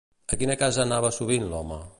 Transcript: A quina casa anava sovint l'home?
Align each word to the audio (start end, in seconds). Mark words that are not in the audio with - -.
A 0.35 0.39
quina 0.39 0.55
casa 0.63 0.81
anava 0.85 1.15
sovint 1.19 1.49
l'home? 1.53 1.83